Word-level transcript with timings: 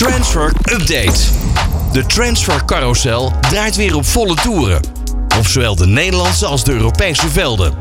Transfer 0.00 0.52
Update. 0.72 1.20
De 1.92 2.06
transfer 2.06 2.64
carousel 2.64 3.32
draait 3.40 3.76
weer 3.76 3.96
op 3.96 4.06
volle 4.06 4.34
toeren. 4.34 4.80
Op 5.38 5.46
zowel 5.46 5.76
de 5.76 5.86
Nederlandse 5.86 6.46
als 6.46 6.64
de 6.64 6.72
Europese 6.72 7.28
velden. 7.28 7.74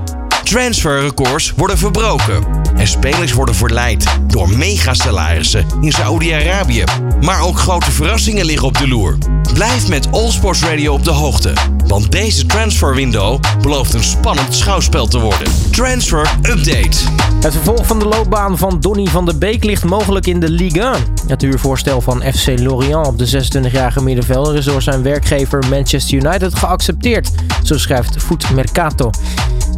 Transferrecords 0.44 1.54
worden 1.55 1.78
verbroken. 1.78 2.44
En 2.76 2.88
spelers 2.88 3.34
worden 3.34 3.55
verleid 3.55 4.05
door 4.28 4.50
megasalarissen 4.50 5.66
in 5.82 5.92
Saoedi-Arabië. 5.92 6.84
Maar 7.21 7.42
ook 7.42 7.60
grote 7.60 7.92
verrassingen 7.92 8.46
liggen 8.46 8.68
op 8.68 8.78
de 8.78 8.88
loer. 8.88 9.18
Blijf 9.54 9.88
met 9.88 10.12
All 10.12 10.32
Sports 10.32 10.64
Radio 10.64 10.94
op 10.94 11.04
de 11.04 11.12
hoogte. 11.12 11.54
Want 11.88 12.12
deze 12.12 12.46
transferwindow 12.46 13.40
belooft 13.62 13.94
een 13.94 14.04
spannend 14.04 14.56
schouwspel 14.56 15.08
te 15.08 15.20
worden. 15.20 15.52
Transfer 15.72 16.30
Update. 16.42 16.98
Het 17.40 17.54
vervolg 17.54 17.88
van 17.88 18.00
de 18.00 18.06
loopbaan 18.06 18.58
van 18.58 18.80
Donny 18.80 19.05
van 19.05 19.26
der 19.26 19.38
Beek 19.38 19.64
ligt 19.64 19.84
mogelijk 19.84 20.28
in 20.28 20.40
de 20.40 20.50
Ligue 20.50 20.84
1. 20.84 20.94
Het 21.28 21.42
huurvoorstel 21.42 22.02
van 22.02 22.22
FC 22.22 22.60
Lorient 22.60 23.08
op 23.08 23.18
de 23.18 23.48
26-jarige 23.48 24.04
middenvelder 24.04 24.55
is 24.55 24.66
door 24.66 24.82
zijn 24.82 25.04
werkgever 25.04 25.63
Manchester 25.70 26.18
United 26.18 26.55
geaccepteerd, 26.55 27.32
zo 27.63 27.77
schrijft 27.77 28.23
Foot 28.23 28.49
Mercato. 28.49 29.10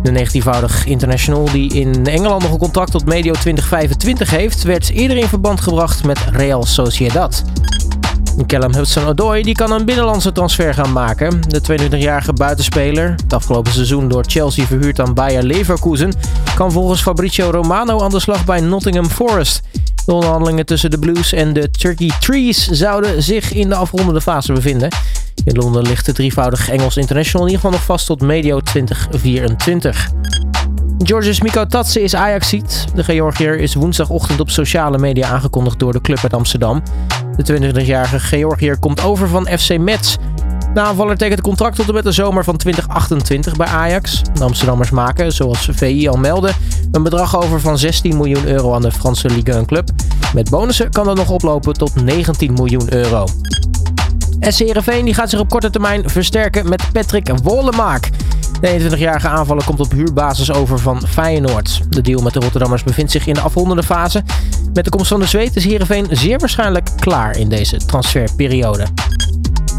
De 0.04 0.26
19-voudig 0.26 0.86
international 0.86 1.46
die 1.52 1.74
in 1.74 2.06
Engeland 2.06 2.42
nog 2.42 2.52
een 2.52 2.58
contract 2.58 2.92
tot 2.92 3.06
medio 3.06 3.34
2025 3.34 4.30
heeft, 4.30 4.64
werd 4.64 4.90
eerder 4.90 5.18
in 5.18 5.28
verband 5.28 5.62
gebracht 5.62 6.04
met 6.04 6.20
Real 6.32 6.66
Sociedad. 6.66 7.44
Callum 8.48 8.74
Hudson-Odoi 8.74 9.44
die 9.44 9.54
kan 9.54 9.72
een 9.72 9.86
binnenlandse 9.86 10.32
transfer 10.32 10.74
gaan 10.74 10.92
maken. 10.92 11.42
De 11.48 11.62
22-jarige 11.62 12.34
buitenspeler, 12.34 13.10
het 13.24 13.34
afgelopen 13.34 13.72
seizoen 13.72 14.08
door 14.08 14.24
Chelsea 14.28 14.66
verhuurd 14.66 15.00
aan 15.00 15.14
Bayer 15.14 15.44
Leverkusen, 15.44 16.14
kan 16.56 16.72
volgens 16.72 17.02
Fabrizio 17.02 17.50
Romano 17.50 18.02
aan 18.02 18.12
de 18.12 18.20
slag 18.20 18.46
bij 18.46 18.60
Nottingham 18.60 19.10
Forest. 19.10 19.62
De 20.06 20.14
onderhandelingen 20.14 20.66
tussen 20.66 20.92
de 20.92 21.00
Blues 21.00 21.34
en 21.34 21.54
de 21.54 21.72
Turkey 21.72 22.12
Trees 22.20 22.68
zouden 22.68 23.24
zich 23.24 23.54
in 23.54 23.70
de 23.70 23.76
afrondende 23.76 24.22
fase 24.22 24.54
bevinden. 24.54 24.90
In 25.44 25.56
Londen 25.56 25.84
ligt 25.84 26.06
de 26.06 26.14
drievoudig 26.14 26.70
Engels 26.70 26.98
international 26.98 27.48
in 27.48 27.54
ieder 27.54 27.66
geval 27.66 27.80
nog 27.80 27.86
vast 27.86 28.06
tot 28.06 28.22
medio 28.22 28.60
2024. 28.60 30.10
Georges 30.98 31.42
Mikotadze 31.42 32.02
is 32.02 32.16
Ajaxiet. 32.16 32.86
De 32.96 33.04
Georgiër 33.04 33.60
is 33.60 33.74
woensdagochtend 33.74 34.40
op 34.40 34.50
sociale 34.50 34.98
media 34.98 35.30
aangekondigd 35.30 35.80
door 35.80 35.94
de 35.94 36.02
club 36.02 36.20
uit 36.24 36.34
Amsterdam. 36.34 36.84
De 37.44 37.72
22-jarige 37.74 38.20
Georgiër 38.20 38.80
komt 38.80 39.04
over 39.04 39.28
van 39.28 39.48
FC 39.48 39.78
Metz. 39.78 40.18
De 40.74 40.80
aanvaller 40.80 41.18
tekent 41.18 41.42
contract 41.42 41.76
tot 41.76 41.88
en 41.88 41.94
met 41.94 42.04
de 42.04 42.12
zomer 42.12 42.44
van 42.44 42.58
2028 42.58 43.56
bij 43.56 43.68
Ajax. 43.68 44.22
De 44.34 44.44
Amsterdammers 44.44 44.90
maken, 44.90 45.32
zoals 45.32 45.70
VI 45.72 46.08
al 46.08 46.18
meldde, 46.18 46.52
een 46.92 47.04
bedrag 47.04 47.44
over 47.44 47.60
van 47.60 47.78
16 47.78 48.18
miljoen 48.18 48.48
euro 48.48 48.74
aan 48.74 48.82
de 48.82 48.92
Franse 48.92 49.30
Ligue 49.30 49.54
1 49.54 49.66
club. 49.66 49.90
Met 50.34 50.50
bonussen 50.50 50.92
kan 50.92 51.06
dat 51.06 51.16
nog 51.16 51.30
oplopen 51.30 51.74
tot 51.74 52.04
19 52.04 52.54
miljoen 52.54 52.94
euro. 52.94 53.26
SC 54.40 54.60
Heerenveen 54.60 55.06
die 55.06 55.14
gaat 55.14 55.30
zich 55.30 55.40
op 55.40 55.50
korte 55.50 55.70
termijn 55.70 56.10
versterken 56.10 56.70
met 56.70 56.84
Patrick 56.92 57.32
Wollemaak. 57.44 58.10
De 58.62 58.80
21-jarige 58.80 59.28
aanvaller 59.28 59.64
komt 59.64 59.80
op 59.80 59.92
huurbasis 59.92 60.52
over 60.52 60.80
van 60.80 61.08
Feyenoord. 61.08 61.82
De 61.90 62.02
deal 62.02 62.22
met 62.22 62.34
de 62.34 62.40
Rotterdammers 62.40 62.84
bevindt 62.84 63.12
zich 63.12 63.28
in 63.28 63.34
de 63.34 63.42
afrondende 63.42 63.84
fase. 63.84 64.24
Met 64.74 64.84
de 64.84 64.90
komst 64.90 65.08
van 65.08 65.20
de 65.20 65.26
Zweed 65.26 65.56
is 65.56 65.64
Heerenveen 65.64 66.08
zeer 66.12 66.40
waarschijnlijk 66.40 66.90
klaar 67.00 67.38
in 67.38 67.50
deze 67.50 67.78
transferperiode. 67.78 68.88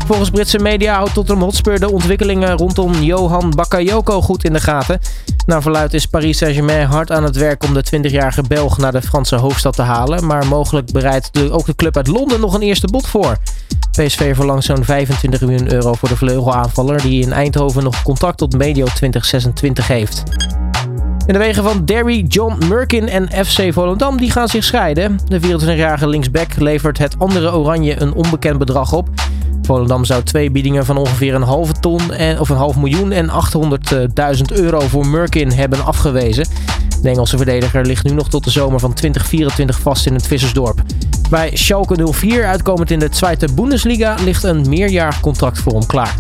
Volgens 0.06 0.30
Britse 0.30 0.58
media 0.58 0.94
houdt 0.94 1.14
Tottenham 1.14 1.44
Hotspur 1.44 1.80
de 1.80 1.90
ontwikkelingen 1.90 2.56
rondom 2.56 2.92
Johan 2.94 3.50
Bakayoko 3.50 4.20
goed 4.20 4.44
in 4.44 4.52
de 4.52 4.60
gaten. 4.60 5.00
Naar 5.46 5.62
verluid 5.62 5.94
is 5.94 6.06
Paris 6.06 6.38
Saint-Germain 6.38 6.86
hard 6.86 7.10
aan 7.10 7.24
het 7.24 7.36
werk 7.36 7.64
om 7.64 7.74
de 7.74 7.84
20-jarige 7.96 8.42
Belg 8.42 8.78
naar 8.78 8.92
de 8.92 9.02
Franse 9.02 9.36
hoofdstad 9.36 9.74
te 9.74 9.82
halen. 9.82 10.26
Maar 10.26 10.46
mogelijk 10.46 10.92
bereidt 10.92 11.50
ook 11.50 11.66
de 11.66 11.74
club 11.74 11.96
uit 11.96 12.06
Londen 12.06 12.40
nog 12.40 12.54
een 12.54 12.62
eerste 12.62 12.86
bod 12.86 13.06
voor. 13.06 13.36
PSV 13.92 14.34
verlangt 14.34 14.64
zo'n 14.64 14.84
25 14.84 15.40
miljoen 15.40 15.72
euro 15.72 15.92
voor 15.92 16.08
de 16.08 16.16
vleugelaanvaller 16.16 17.02
die 17.02 17.22
in 17.22 17.32
Eindhoven 17.32 17.84
nog 17.84 18.02
contract 18.02 18.38
tot 18.38 18.56
medio 18.56 18.84
2026 18.84 19.86
heeft. 19.86 20.22
In 21.26 21.32
de 21.32 21.38
wegen 21.38 21.62
van 21.62 21.84
Derry, 21.84 22.24
John 22.28 22.66
Merkin 22.68 23.08
en 23.08 23.46
FC 23.46 23.72
Volendam 23.72 24.16
die 24.16 24.30
gaan 24.30 24.48
zich 24.48 24.64
scheiden. 24.64 25.18
De 25.26 25.40
24-jarige 25.40 26.08
linksback 26.08 26.56
levert 26.56 26.98
het 26.98 27.18
andere 27.18 27.54
Oranje 27.54 28.00
een 28.00 28.12
onbekend 28.14 28.58
bedrag 28.58 28.92
op. 28.92 29.08
Volendam 29.62 30.04
zou 30.04 30.22
twee 30.22 30.50
biedingen 30.50 30.84
van 30.84 30.96
ongeveer 30.96 31.34
een 31.34 31.42
halve 31.42 31.72
ton 31.72 32.12
en, 32.12 32.40
of 32.40 32.48
een 32.48 32.56
half 32.56 32.76
miljoen 32.76 33.12
en 33.12 33.30
800.000 34.36 34.42
euro 34.52 34.80
voor 34.80 35.06
Merkin 35.06 35.52
hebben 35.52 35.84
afgewezen. 35.84 36.46
De 37.02 37.08
Engelse 37.08 37.36
verdediger 37.36 37.86
ligt 37.86 38.04
nu 38.04 38.12
nog 38.12 38.28
tot 38.28 38.44
de 38.44 38.50
zomer 38.50 38.80
van 38.80 38.92
2024 38.92 39.80
vast 39.80 40.06
in 40.06 40.14
het 40.14 40.26
Vissersdorp. 40.26 40.82
Bij 41.32 41.50
Schalke 41.56 42.12
04, 42.12 42.46
uitkomend 42.46 42.90
in 42.90 42.98
de 42.98 43.08
Tweede 43.08 43.52
Bundesliga, 43.52 44.14
ligt 44.24 44.42
een 44.42 44.68
meerjarig 44.68 45.20
contract 45.20 45.58
voor 45.58 45.72
hem 45.72 45.86
klaar. 45.86 46.14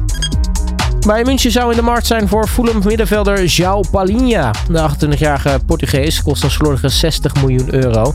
Bij 1.06 1.24
München 1.24 1.50
zou 1.50 1.70
in 1.70 1.76
de 1.76 1.82
markt 1.82 2.06
zijn 2.06 2.28
voor 2.28 2.46
Fulham 2.46 2.82
middenvelder 2.84 3.44
João 3.44 3.90
Palinha. 3.90 4.50
De 4.68 4.90
28-jarige 4.90 5.60
Portugees 5.66 6.22
kost 6.22 6.42
een 6.42 6.50
slordige 6.50 6.88
60 6.88 7.34
miljoen 7.34 7.74
euro. 7.74 8.14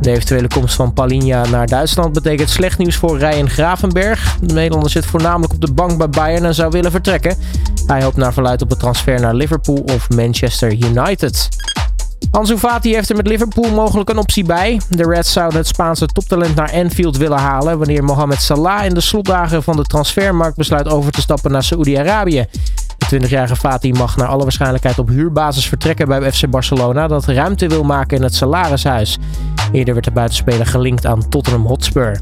De 0.00 0.10
eventuele 0.10 0.48
komst 0.48 0.74
van 0.74 0.92
Palinha 0.92 1.46
naar 1.46 1.66
Duitsland 1.66 2.12
betekent 2.12 2.50
slecht 2.50 2.78
nieuws 2.78 2.96
voor 2.96 3.18
Ryan 3.18 3.50
Gravenberg. 3.50 4.36
De 4.42 4.54
Nederlander 4.54 4.90
zit 4.90 5.06
voornamelijk 5.06 5.52
op 5.52 5.60
de 5.60 5.72
bank 5.72 5.98
bij 5.98 6.08
Bayern 6.08 6.44
en 6.44 6.54
zou 6.54 6.70
willen 6.70 6.90
vertrekken. 6.90 7.36
Hij 7.86 8.02
hoopt 8.02 8.16
naar 8.16 8.32
verluid 8.32 8.62
op 8.62 8.70
een 8.70 8.78
transfer 8.78 9.20
naar 9.20 9.34
Liverpool 9.34 9.82
of 9.94 10.08
Manchester 10.10 10.72
United. 10.72 11.48
Ansu 12.30 12.58
Fati 12.58 12.94
heeft 12.94 13.10
er 13.10 13.16
met 13.16 13.26
Liverpool 13.26 13.70
mogelijk 13.70 14.10
een 14.10 14.18
optie 14.18 14.44
bij. 14.44 14.80
De 14.88 15.04
Reds 15.04 15.32
zouden 15.32 15.58
het 15.58 15.66
Spaanse 15.66 16.06
toptalent 16.06 16.54
naar 16.54 16.72
Anfield 16.72 17.16
willen 17.16 17.38
halen 17.38 17.78
wanneer 17.78 18.04
Mohamed 18.04 18.42
Salah 18.42 18.84
in 18.84 18.94
de 18.94 19.00
slotdagen 19.00 19.62
van 19.62 19.76
de 19.76 19.82
transfermarkt 19.82 20.56
besluit 20.56 20.88
over 20.88 21.12
te 21.12 21.20
stappen 21.20 21.50
naar 21.50 21.62
Saoedi-Arabië. 21.62 22.46
De 22.98 23.20
20-jarige 23.20 23.56
Fati 23.56 23.92
mag 23.92 24.16
naar 24.16 24.28
alle 24.28 24.42
waarschijnlijkheid 24.42 24.98
op 24.98 25.08
huurbasis 25.08 25.68
vertrekken 25.68 26.08
bij 26.08 26.32
FC 26.32 26.50
Barcelona 26.50 27.06
dat 27.06 27.24
ruimte 27.24 27.68
wil 27.68 27.82
maken 27.82 28.16
in 28.16 28.22
het 28.22 28.34
salarishuis. 28.34 29.18
Eerder 29.72 29.94
werd 29.94 30.06
de 30.06 30.12
buitenspeler 30.12 30.66
gelinkt 30.66 31.06
aan 31.06 31.28
Tottenham 31.28 31.66
Hotspur. 31.66 32.20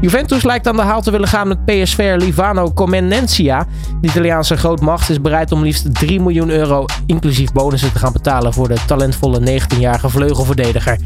Juventus 0.00 0.42
lijkt 0.42 0.66
aan 0.66 0.76
de 0.76 0.82
haal 0.82 1.02
te 1.02 1.10
willen 1.10 1.28
gaan 1.28 1.48
met 1.48 1.64
PSV'er 1.64 2.16
Livano 2.16 2.72
Comenencia. 2.72 3.66
De 4.00 4.08
Italiaanse 4.08 4.56
grootmacht 4.56 5.10
is 5.10 5.20
bereid 5.20 5.52
om 5.52 5.62
liefst 5.62 5.94
3 5.94 6.20
miljoen 6.20 6.50
euro 6.50 6.84
inclusief 7.06 7.52
bonussen 7.52 7.92
te 7.92 7.98
gaan 7.98 8.12
betalen 8.12 8.52
voor 8.52 8.68
de 8.68 8.76
talentvolle 8.86 9.60
19-jarige 9.60 10.08
vleugelverdediger. 10.08 10.98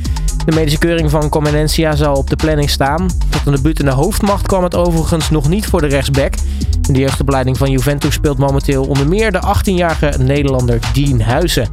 De 0.45 0.55
medische 0.55 0.79
keuring 0.79 1.11
van 1.11 1.29
Comenencia 1.29 1.95
zal 1.95 2.15
op 2.15 2.31
de 2.31 2.37
planning 2.37 2.71
staan. 2.71 3.11
Tot 3.31 3.47
een 3.47 3.53
debuut 3.53 3.79
in 3.79 3.85
de 3.85 3.91
hoofdmacht 3.91 4.47
kwam 4.47 4.63
het 4.63 4.75
overigens 4.75 5.31
nog 5.31 5.49
niet 5.49 5.67
voor 5.67 5.81
de 5.81 5.87
rechtsback. 5.87 6.33
De 6.81 6.99
jeugdopleiding 6.99 7.59
van 7.59 7.71
Juventus 7.71 8.15
speelt 8.15 8.39
momenteel 8.39 8.85
onder 8.85 9.09
meer 9.09 9.33
de 9.33 9.43
18-jarige 9.57 10.13
Nederlander 10.19 10.79
Dean 10.93 11.21
Huizen. 11.21 11.69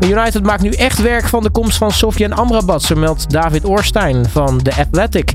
United 0.00 0.42
maakt 0.42 0.62
nu 0.62 0.70
echt 0.70 1.02
werk 1.02 1.26
van 1.26 1.42
de 1.42 1.50
komst 1.50 1.78
van 1.78 1.92
Sofian 1.92 2.32
Amrabat, 2.32 2.82
zo 2.82 2.94
meldt 2.94 3.30
David 3.30 3.64
Oorstein 3.64 4.28
van 4.28 4.62
The 4.62 4.74
Athletic. 4.74 5.32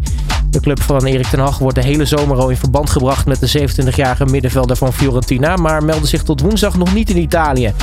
De 0.52 0.60
club 0.60 0.82
van 0.82 1.06
Erik 1.06 1.28
ten 1.28 1.40
Hag 1.40 1.58
wordt 1.58 1.76
de 1.76 1.84
hele 1.84 2.06
zomer 2.06 2.38
al 2.38 2.50
in 2.50 2.58
verband 2.58 2.90
gebracht 2.90 3.26
met 3.26 3.40
de 3.40 3.70
27-jarige 3.70 4.26
middenvelder 4.26 4.76
van 4.76 4.94
Fiorentina, 4.94 5.56
maar 5.56 5.84
meldde 5.84 6.08
zich 6.08 6.24
tot 6.24 6.42
woensdag 6.42 6.78
nog 6.78 6.94
niet 6.94 7.10
in 7.10 7.18
Italië. 7.18 7.74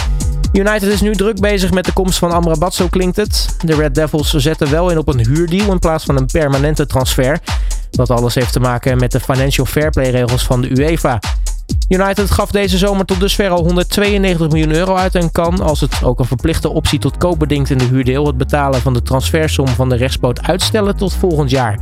United 0.53 0.83
is 0.83 1.01
nu 1.01 1.15
druk 1.15 1.41
bezig 1.41 1.71
met 1.71 1.85
de 1.85 1.93
komst 1.93 2.19
van 2.19 2.31
Amrabat, 2.31 2.75
zo 2.75 2.87
klinkt 2.89 3.17
het. 3.17 3.57
De 3.65 3.75
Red 3.75 3.95
Devils 3.95 4.31
zetten 4.31 4.71
wel 4.71 4.91
in 4.91 4.99
op 4.99 5.09
een 5.09 5.27
huurdeal 5.27 5.73
in 5.73 5.79
plaats 5.79 6.05
van 6.05 6.17
een 6.17 6.27
permanente 6.27 6.87
transfer. 6.87 7.41
Dat 7.91 8.11
alles 8.11 8.35
heeft 8.35 8.53
te 8.53 8.61
maken 8.61 8.99
met 8.99 9.13
de 9.13 9.21
financial 9.21 9.67
fair 9.67 9.91
play 9.91 10.11
regels 10.11 10.43
van 10.43 10.61
de 10.61 10.71
UEFA. 10.71 11.19
United 11.89 12.31
gaf 12.31 12.51
deze 12.51 12.79
zomer 12.79 13.05
tot 13.05 13.21
dusver 13.21 13.51
al 13.51 13.63
192 13.63 14.49
miljoen 14.49 14.75
euro 14.75 14.95
uit 14.95 15.15
en 15.15 15.33
kan, 15.33 15.61
als 15.61 15.81
het 15.81 16.05
ook 16.05 16.19
een 16.19 16.25
verplichte 16.25 16.69
optie 16.69 16.99
tot 16.99 17.17
koop 17.17 17.39
bedingt 17.39 17.71
in 17.71 17.79
de 17.79 17.85
huurdeel, 17.85 18.27
het 18.27 18.37
betalen 18.37 18.81
van 18.81 18.93
de 18.93 19.03
transfersom 19.03 19.69
van 19.69 19.89
de 19.89 19.97
rechtsboot 19.97 20.43
uitstellen 20.43 20.97
tot 20.97 21.15
volgend 21.15 21.51
jaar. 21.51 21.79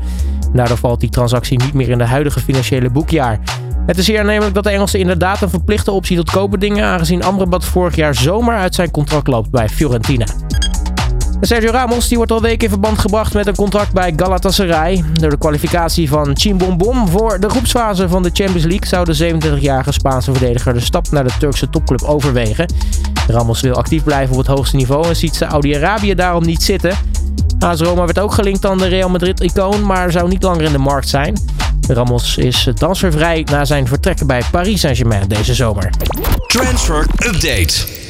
Daardoor 0.53 0.77
valt 0.77 1.01
die 1.01 1.11
transactie 1.11 1.63
niet 1.63 1.73
meer 1.73 1.89
in 1.89 1.99
de 1.99 2.05
huidige 2.05 2.41
financiële 2.41 2.91
boekjaar. 2.91 3.41
Het 3.87 3.99
is 3.99 4.05
zeer 4.05 4.21
aannemelijk 4.21 4.55
dat 4.55 4.65
de 4.65 4.71
Engelsen 4.71 5.01
inderdaad 5.01 5.43
een 5.43 5.51
verplichte 5.51 5.91
optie 5.91 6.17
tot 6.17 6.31
koop 6.31 6.51
bedingen, 6.51 6.85
aangezien 6.85 7.25
Amrabat 7.25 7.65
vorig 7.65 7.97
jaar 7.97 8.15
zomer 8.15 8.57
uit 8.57 8.75
zijn 8.75 8.91
contract 8.91 9.27
loopt 9.27 9.51
bij 9.51 9.69
Fiorentina. 9.69 10.27
Sergio 11.41 11.71
Ramos 11.71 12.09
die 12.09 12.17
wordt 12.17 12.33
al 12.33 12.41
weken 12.41 12.63
in 12.65 12.69
verband 12.69 12.99
gebracht 12.99 13.35
met 13.35 13.47
een 13.47 13.55
contract 13.55 13.93
bij 13.93 14.13
Galatasaray. 14.17 15.05
Door 15.13 15.31
de 15.31 15.39
kwalificatie 15.39 16.09
van 16.09 16.37
Chimbom 16.39 17.09
voor 17.09 17.41
de 17.41 17.49
groepsfase 17.49 18.09
van 18.09 18.23
de 18.23 18.31
Champions 18.33 18.65
League 18.65 18.87
zou 18.87 19.05
de 19.05 19.35
27-jarige 19.35 19.93
Spaanse 19.93 20.33
verdediger 20.33 20.73
de 20.73 20.81
stap 20.81 21.11
naar 21.11 21.25
de 21.25 21.33
Turkse 21.39 21.71
topclub 21.71 22.03
overwegen. 22.03 22.67
Ramos 23.29 23.61
wil 23.61 23.75
actief 23.75 24.05
blijven 24.05 24.33
op 24.33 24.39
het 24.39 24.47
hoogste 24.47 24.77
niveau 24.77 25.07
en 25.09 25.17
ziet 25.17 25.35
Saudi-Arabië 25.35 26.15
daarom 26.15 26.45
niet 26.45 26.63
zitten. 26.63 26.97
AS 27.59 27.81
Roma 27.81 28.05
werd 28.05 28.19
ook 28.19 28.33
gelinkt 28.33 28.67
aan 28.67 28.79
de 28.79 28.87
Real 28.87 29.09
Madrid-icoon, 29.09 29.87
maar 29.87 30.11
zou 30.11 30.29
niet 30.29 30.43
langer 30.43 30.63
in 30.63 30.73
de 30.73 30.79
markt 30.79 31.09
zijn. 31.09 31.39
Ramos 31.89 32.37
is 32.37 32.71
transfervrij 32.75 33.47
na 33.51 33.65
zijn 33.65 33.87
vertrek 33.87 34.27
bij 34.27 34.43
Paris 34.51 34.81
Saint-Germain 34.81 35.29
deze 35.29 35.55
zomer. 35.55 35.91
Transfer 36.47 37.07
Update. 37.19 38.06